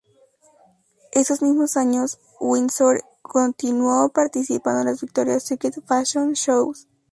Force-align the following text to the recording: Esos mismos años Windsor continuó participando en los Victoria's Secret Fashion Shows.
Esos 1.11 1.43
mismos 1.43 1.77
años 1.77 2.17
Windsor 2.39 3.03
continuó 3.21 4.09
participando 4.09 4.79
en 4.81 4.87
los 4.87 5.01
Victoria's 5.01 5.43
Secret 5.43 5.75
Fashion 5.85 6.33
Shows. 6.33 6.87